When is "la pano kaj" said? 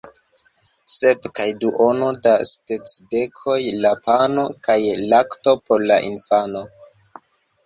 3.85-4.79